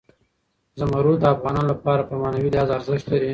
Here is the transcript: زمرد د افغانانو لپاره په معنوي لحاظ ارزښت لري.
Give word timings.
زمرد 0.79 1.17
د 1.21 1.25
افغانانو 1.35 1.69
لپاره 1.73 2.01
په 2.09 2.13
معنوي 2.21 2.49
لحاظ 2.51 2.69
ارزښت 2.77 3.05
لري. 3.11 3.29